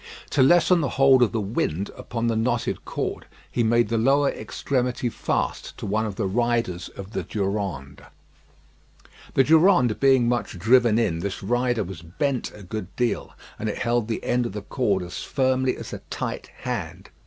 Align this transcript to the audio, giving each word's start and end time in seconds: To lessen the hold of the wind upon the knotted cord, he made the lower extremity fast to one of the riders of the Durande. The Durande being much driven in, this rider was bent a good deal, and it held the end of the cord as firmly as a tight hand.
To 0.31 0.41
lessen 0.41 0.81
the 0.81 0.89
hold 0.97 1.21
of 1.21 1.31
the 1.31 1.39
wind 1.39 1.91
upon 1.95 2.25
the 2.25 2.35
knotted 2.35 2.85
cord, 2.85 3.27
he 3.51 3.61
made 3.61 3.89
the 3.89 3.99
lower 3.99 4.31
extremity 4.31 5.09
fast 5.09 5.77
to 5.77 5.85
one 5.85 6.07
of 6.07 6.15
the 6.15 6.25
riders 6.25 6.89
of 6.97 7.11
the 7.11 7.21
Durande. 7.21 8.05
The 9.35 9.43
Durande 9.43 9.93
being 9.99 10.27
much 10.27 10.57
driven 10.57 10.97
in, 10.97 11.19
this 11.19 11.43
rider 11.43 11.83
was 11.83 12.01
bent 12.01 12.51
a 12.55 12.63
good 12.63 12.87
deal, 12.95 13.35
and 13.59 13.69
it 13.69 13.77
held 13.77 14.07
the 14.07 14.23
end 14.23 14.47
of 14.47 14.53
the 14.53 14.63
cord 14.63 15.03
as 15.03 15.21
firmly 15.21 15.77
as 15.77 15.93
a 15.93 16.01
tight 16.09 16.47
hand. 16.61 17.11